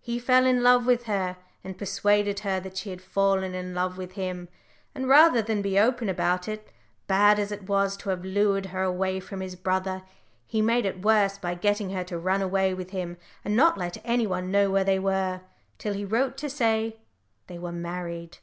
He 0.00 0.18
fell 0.18 0.46
in 0.46 0.62
love 0.62 0.86
with 0.86 1.04
her, 1.04 1.36
and 1.62 1.76
persuaded 1.76 2.38
her 2.40 2.58
that 2.60 2.78
she 2.78 2.88
had 2.88 3.02
fallen 3.02 3.54
in 3.54 3.74
love 3.74 3.98
with 3.98 4.12
him, 4.12 4.48
and 4.94 5.06
rather 5.06 5.42
than 5.42 5.60
be 5.60 5.78
open 5.78 6.08
about 6.08 6.48
it, 6.48 6.72
bad 7.06 7.38
as 7.38 7.52
it 7.52 7.68
was 7.68 7.94
to 7.98 8.08
have 8.08 8.24
lured 8.24 8.64
her 8.72 8.82
away 8.82 9.20
from 9.20 9.42
his 9.42 9.54
brother, 9.54 10.02
he 10.46 10.62
made 10.62 10.86
it 10.86 11.04
worse 11.04 11.36
by 11.36 11.54
getting 11.54 11.90
her 11.90 12.04
to 12.04 12.16
run 12.18 12.40
away 12.40 12.72
with 12.72 12.88
him, 12.92 13.18
and 13.44 13.54
not 13.54 13.76
let 13.76 13.98
any 14.02 14.26
one 14.26 14.50
know 14.50 14.70
where 14.70 14.82
they 14.82 14.98
were, 14.98 15.42
till 15.76 15.92
he 15.92 16.06
wrote 16.06 16.38
to 16.38 16.48
say 16.48 16.96
they 17.46 17.58
were 17.58 17.70
married. 17.70 18.38